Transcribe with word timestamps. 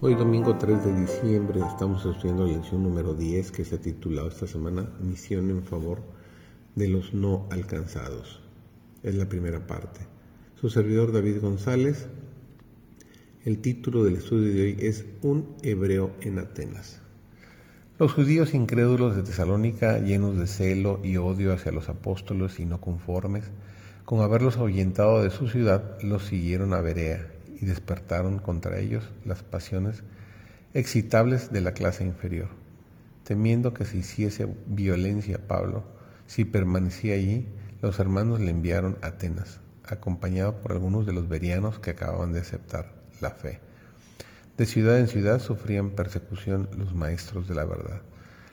Hoy 0.00 0.14
domingo 0.14 0.56
3 0.56 0.84
de 0.84 0.94
diciembre 0.94 1.60
estamos 1.66 2.06
estudiando 2.06 2.46
la 2.46 2.52
lección 2.52 2.84
número 2.84 3.14
10 3.14 3.50
que 3.50 3.64
se 3.64 3.74
ha 3.74 3.80
titulado 3.80 4.28
esta 4.28 4.46
semana 4.46 4.88
Misión 5.00 5.50
en 5.50 5.64
favor 5.64 6.04
de 6.76 6.86
los 6.86 7.14
no 7.14 7.48
alcanzados. 7.50 8.40
Es 9.02 9.16
la 9.16 9.28
primera 9.28 9.66
parte. 9.66 9.98
Su 10.54 10.70
servidor 10.70 11.10
David 11.10 11.40
González. 11.40 12.06
El 13.44 13.58
título 13.58 14.04
del 14.04 14.18
estudio 14.18 14.54
de 14.54 14.62
hoy 14.62 14.76
es 14.78 15.04
Un 15.22 15.56
hebreo 15.64 16.12
en 16.20 16.38
Atenas. 16.38 17.00
Los 17.98 18.12
judíos 18.12 18.54
incrédulos 18.54 19.16
de 19.16 19.24
Tesalónica, 19.24 19.98
llenos 19.98 20.38
de 20.38 20.46
celo 20.46 21.00
y 21.02 21.16
odio 21.16 21.52
hacia 21.52 21.72
los 21.72 21.88
apóstoles 21.88 22.60
y 22.60 22.66
no 22.66 22.80
conformes, 22.80 23.50
con 24.04 24.20
haberlos 24.20 24.58
ahuyentado 24.58 25.24
de 25.24 25.30
su 25.30 25.48
ciudad, 25.48 26.00
los 26.02 26.22
siguieron 26.22 26.72
a 26.72 26.80
Berea 26.82 27.32
y 27.60 27.66
despertaron 27.66 28.38
contra 28.38 28.78
ellos 28.78 29.10
las 29.24 29.42
pasiones 29.42 30.02
excitables 30.74 31.52
de 31.52 31.60
la 31.60 31.72
clase 31.72 32.04
inferior. 32.04 32.48
Temiendo 33.24 33.74
que 33.74 33.84
se 33.84 33.98
hiciese 33.98 34.48
violencia 34.66 35.36
a 35.36 35.46
Pablo, 35.46 35.84
si 36.26 36.44
permanecía 36.44 37.14
allí, 37.14 37.46
los 37.80 37.98
hermanos 37.98 38.40
le 38.40 38.50
enviaron 38.50 38.98
a 39.02 39.08
Atenas, 39.08 39.60
acompañado 39.84 40.60
por 40.60 40.72
algunos 40.72 41.06
de 41.06 41.12
los 41.12 41.28
verianos 41.28 41.78
que 41.78 41.90
acababan 41.90 42.32
de 42.32 42.40
aceptar 42.40 42.92
la 43.20 43.30
fe. 43.30 43.60
De 44.56 44.66
ciudad 44.66 44.98
en 44.98 45.08
ciudad 45.08 45.40
sufrían 45.40 45.90
persecución 45.90 46.68
los 46.76 46.94
maestros 46.94 47.48
de 47.48 47.54
la 47.54 47.64
verdad. 47.64 48.02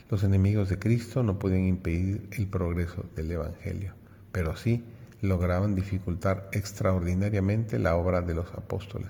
Los 0.09 0.23
enemigos 0.23 0.69
de 0.69 0.77
Cristo 0.77 1.23
no 1.23 1.39
podían 1.39 1.65
impedir 1.65 2.29
el 2.31 2.47
progreso 2.47 3.05
del 3.15 3.31
Evangelio, 3.31 3.93
pero 4.31 4.55
sí 4.55 4.83
lograban 5.25 5.75
dificultar 5.75 6.49
extraordinariamente 6.51 7.79
la 7.79 7.95
obra 7.95 8.21
de 8.21 8.33
los 8.33 8.51
apóstoles. 8.53 9.09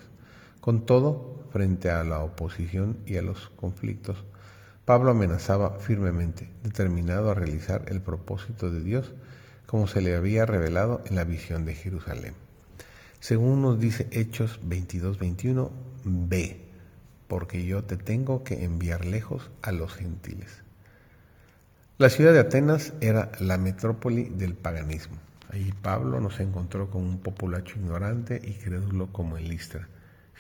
Con 0.61 0.85
todo, 0.85 1.45
frente 1.51 1.91
a 1.91 2.03
la 2.03 2.19
oposición 2.21 2.97
y 3.05 3.17
a 3.17 3.21
los 3.21 3.49
conflictos, 3.55 4.23
Pablo 4.85 5.11
amenazaba 5.11 5.79
firmemente, 5.79 6.49
determinado 6.63 7.31
a 7.31 7.33
realizar 7.33 7.85
el 7.87 8.01
propósito 8.01 8.69
de 8.71 8.81
Dios 8.81 9.13
como 9.65 9.87
se 9.87 10.01
le 10.01 10.15
había 10.15 10.45
revelado 10.45 11.03
en 11.05 11.15
la 11.15 11.23
visión 11.23 11.65
de 11.65 11.75
Jerusalén. 11.75 12.33
Según 13.19 13.61
nos 13.61 13.79
dice 13.79 14.07
Hechos 14.11 14.59
22-21, 14.61 15.69
ve, 16.03 16.61
porque 17.27 17.65
yo 17.65 17.83
te 17.83 17.97
tengo 17.97 18.43
que 18.43 18.63
enviar 18.63 19.05
lejos 19.05 19.49
a 19.63 19.71
los 19.71 19.93
gentiles. 19.93 20.61
La 21.97 22.09
ciudad 22.09 22.33
de 22.33 22.39
Atenas 22.39 22.93
era 23.01 23.31
la 23.39 23.57
metrópoli 23.57 24.25
del 24.25 24.53
paganismo. 24.53 25.15
Ahí 25.51 25.73
Pablo 25.81 26.19
no 26.19 26.29
se 26.29 26.43
encontró 26.43 26.89
con 26.89 27.03
un 27.03 27.19
populacho 27.19 27.77
ignorante 27.79 28.41
y 28.43 28.53
crédulo 28.53 29.11
como 29.11 29.37
en 29.37 29.47
Listra, 29.47 29.87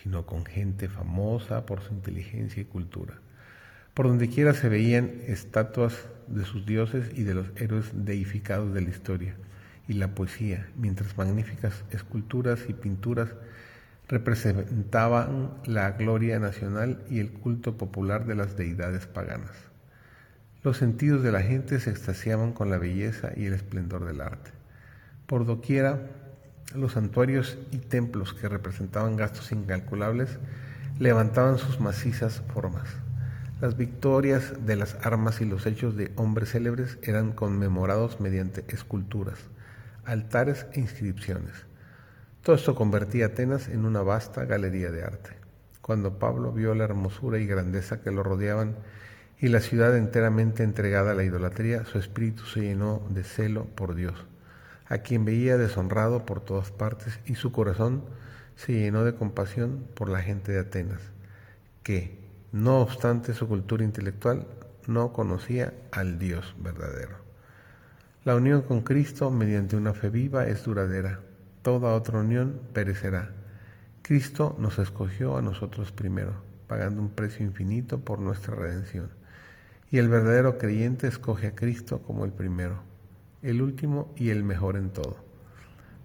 sino 0.01 0.25
con 0.25 0.45
gente 0.45 0.89
famosa 0.89 1.65
por 1.65 1.81
su 1.81 1.93
inteligencia 1.93 2.61
y 2.61 2.65
cultura. 2.65 3.15
Por 3.93 4.07
donde 4.07 4.29
quiera 4.29 4.53
se 4.53 4.67
veían 4.67 5.21
estatuas 5.27 6.07
de 6.27 6.43
sus 6.43 6.65
dioses 6.65 7.11
y 7.17 7.23
de 7.23 7.33
los 7.33 7.47
héroes 7.55 7.91
deificados 7.93 8.73
de 8.73 8.81
la 8.81 8.89
historia 8.89 9.35
y 9.87 9.93
la 9.93 10.13
poesía, 10.15 10.67
mientras 10.75 11.17
magníficas 11.17 11.83
esculturas 11.91 12.59
y 12.67 12.73
pinturas 12.73 13.29
representaban 14.07 15.53
la 15.65 15.91
gloria 15.91 16.39
nacional 16.39 17.03
y 17.09 17.19
el 17.19 17.31
culto 17.31 17.77
popular 17.77 18.25
de 18.25 18.35
las 18.35 18.55
deidades 18.57 19.07
paganas. 19.07 19.55
Los 20.63 20.77
sentidos 20.77 21.23
de 21.23 21.31
la 21.31 21.41
gente 21.41 21.79
se 21.79 21.91
extasiaban 21.91 22.51
con 22.51 22.69
la 22.69 22.77
belleza 22.77 23.31
y 23.35 23.45
el 23.45 23.53
esplendor 23.53 24.05
del 24.05 24.21
arte. 24.21 24.51
Por 25.27 25.47
doquiera, 25.47 26.01
los 26.75 26.91
santuarios 26.91 27.57
y 27.71 27.79
templos 27.79 28.35
que 28.35 28.47
representaban 28.47 29.15
gastos 29.15 29.51
incalculables 29.51 30.37
levantaban 30.99 31.57
sus 31.57 31.79
macizas 31.79 32.43
formas. 32.53 32.87
Las 33.59 33.75
victorias 33.75 34.53
de 34.67 34.75
las 34.75 34.95
armas 35.03 35.41
y 35.41 35.45
los 35.45 35.65
hechos 35.65 35.95
de 35.95 36.11
hombres 36.15 36.51
célebres 36.51 36.99
eran 37.01 37.31
conmemorados 37.31 38.19
mediante 38.19 38.65
esculturas, 38.67 39.39
altares 40.03 40.67
e 40.73 40.81
inscripciones. 40.81 41.65
Todo 42.43 42.55
esto 42.55 42.75
convertía 42.75 43.25
a 43.25 43.27
Atenas 43.29 43.67
en 43.67 43.83
una 43.83 44.03
vasta 44.03 44.45
galería 44.45 44.91
de 44.91 45.03
arte. 45.05 45.31
Cuando 45.81 46.19
Pablo 46.19 46.51
vio 46.51 46.75
la 46.75 46.83
hermosura 46.83 47.39
y 47.39 47.47
grandeza 47.47 48.01
que 48.01 48.11
lo 48.11 48.21
rodeaban 48.21 48.75
y 49.39 49.47
la 49.47 49.59
ciudad 49.59 49.97
enteramente 49.97 50.61
entregada 50.61 51.11
a 51.11 51.15
la 51.15 51.23
idolatría, 51.23 51.83
su 51.85 51.97
espíritu 51.97 52.43
se 52.43 52.61
llenó 52.61 53.01
de 53.09 53.23
celo 53.23 53.65
por 53.65 53.95
Dios 53.95 54.27
a 54.87 54.99
quien 54.99 55.25
veía 55.25 55.57
deshonrado 55.57 56.25
por 56.25 56.41
todas 56.41 56.71
partes, 56.71 57.19
y 57.25 57.35
su 57.35 57.51
corazón 57.51 58.03
se 58.55 58.73
llenó 58.73 59.03
de 59.03 59.15
compasión 59.15 59.87
por 59.95 60.09
la 60.09 60.21
gente 60.21 60.51
de 60.51 60.59
Atenas, 60.59 61.01
que, 61.83 62.23
no 62.51 62.79
obstante 62.79 63.33
su 63.33 63.47
cultura 63.47 63.83
intelectual, 63.83 64.47
no 64.87 65.11
conocía 65.11 65.73
al 65.91 66.19
Dios 66.19 66.55
verdadero. 66.59 67.17
La 68.23 68.35
unión 68.35 68.61
con 68.61 68.81
Cristo 68.81 69.29
mediante 69.29 69.75
una 69.75 69.93
fe 69.93 70.09
viva 70.09 70.47
es 70.47 70.63
duradera, 70.63 71.19
toda 71.63 71.93
otra 71.93 72.19
unión 72.19 72.61
perecerá. 72.73 73.31
Cristo 74.03 74.55
nos 74.59 74.79
escogió 74.79 75.37
a 75.37 75.41
nosotros 75.41 75.91
primero, 75.91 76.33
pagando 76.67 77.01
un 77.01 77.09
precio 77.09 77.45
infinito 77.45 77.99
por 77.99 78.19
nuestra 78.19 78.55
redención, 78.55 79.09
y 79.91 79.97
el 79.97 80.09
verdadero 80.09 80.57
creyente 80.57 81.07
escoge 81.07 81.47
a 81.47 81.55
Cristo 81.55 82.01
como 82.03 82.25
el 82.25 82.31
primero 82.31 82.94
el 83.41 83.61
último 83.61 84.13
y 84.15 84.29
el 84.29 84.43
mejor 84.43 84.77
en 84.77 84.89
todo. 84.89 85.17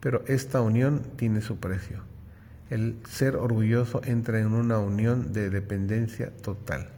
Pero 0.01 0.23
esta 0.27 0.61
unión 0.61 1.03
tiene 1.17 1.41
su 1.41 1.59
precio. 1.59 2.03
El 2.71 2.97
ser 3.09 3.37
orgulloso 3.37 4.01
entra 4.05 4.41
en 4.41 4.53
una 4.53 4.79
unión 4.79 5.33
de 5.33 5.51
dependencia 5.51 6.31
total. 6.31 6.89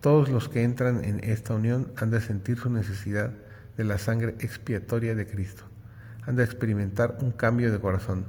Todos 0.00 0.28
los 0.28 0.48
que 0.48 0.62
entran 0.62 1.04
en 1.04 1.22
esta 1.24 1.54
unión 1.54 1.92
han 1.96 2.10
de 2.10 2.20
sentir 2.20 2.58
su 2.58 2.70
necesidad 2.70 3.30
de 3.76 3.84
la 3.84 3.98
sangre 3.98 4.34
expiatoria 4.40 5.14
de 5.14 5.26
Cristo. 5.26 5.64
Han 6.26 6.36
de 6.36 6.44
experimentar 6.44 7.18
un 7.20 7.32
cambio 7.32 7.72
de 7.72 7.80
corazón. 7.80 8.26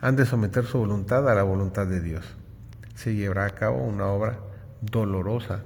Han 0.00 0.16
de 0.16 0.26
someter 0.26 0.64
su 0.64 0.78
voluntad 0.78 1.28
a 1.28 1.34
la 1.34 1.42
voluntad 1.42 1.86
de 1.86 2.00
Dios. 2.00 2.24
Se 2.94 3.14
llevará 3.14 3.46
a 3.46 3.54
cabo 3.54 3.82
una 3.82 4.06
obra 4.06 4.38
dolorosa 4.80 5.62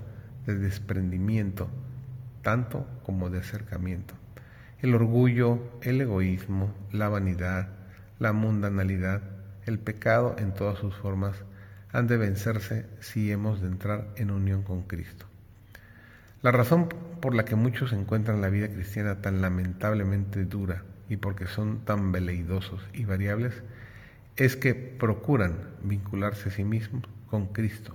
de 0.47 0.56
desprendimiento, 0.56 1.69
tanto 2.43 2.87
como 3.04 3.28
de 3.28 3.41
acercamiento. 3.41 4.14
El 4.82 4.97
orgullo, 4.97 5.60
el 5.82 6.00
egoísmo, 6.00 6.75
la 6.91 7.09
vanidad, 7.09 7.69
la 8.19 8.32
mundanalidad, 8.32 9.22
el 9.65 9.78
pecado 9.78 10.34
en 10.38 10.54
todas 10.54 10.76
sus 10.81 10.93
formas 10.97 11.37
han 11.93 12.09
de 12.09 12.16
vencerse 12.16 12.87
si 12.98 13.31
hemos 13.31 13.60
de 13.60 13.69
entrar 13.69 14.09
en 14.16 14.32
unión 14.32 14.65
con 14.65 14.82
Cristo. 14.82 15.26
La 16.43 16.50
razón 16.50 16.88
por 17.20 17.32
la 17.32 17.44
que 17.44 17.54
muchos 17.54 17.93
encuentran 17.93 18.41
la 18.41 18.48
vida 18.48 18.66
cristiana 18.66 19.22
tan 19.22 19.41
lamentablemente 19.41 20.44
dura 20.47 20.82
y 21.09 21.16
porque 21.16 21.47
son 21.47 21.84
tan 21.84 22.10
veleidosos 22.10 22.84
y 22.93 23.04
variables 23.04 23.62
es 24.34 24.56
que 24.56 24.75
procuran 24.75 25.60
vincularse 25.84 26.49
a 26.49 26.53
sí 26.53 26.64
mismos 26.64 27.04
con 27.31 27.47
Cristo 27.53 27.94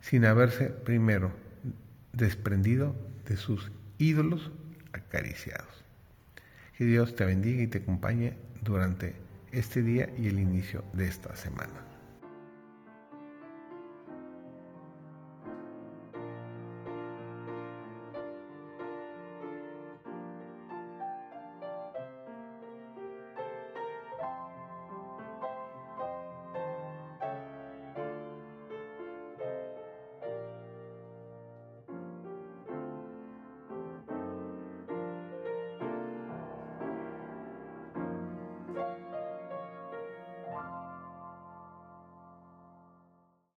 sin 0.00 0.24
haberse 0.24 0.70
primero 0.70 1.30
desprendido 2.14 2.96
de 3.28 3.36
sus 3.36 3.70
ídolos 3.98 4.50
acariciados. 4.94 5.85
Que 6.76 6.84
Dios 6.84 7.16
te 7.16 7.24
bendiga 7.24 7.62
y 7.62 7.68
te 7.68 7.78
acompañe 7.78 8.34
durante 8.62 9.14
este 9.50 9.82
día 9.82 10.10
y 10.18 10.26
el 10.26 10.38
inicio 10.38 10.84
de 10.92 11.08
esta 11.08 11.34
semana. 11.34 11.95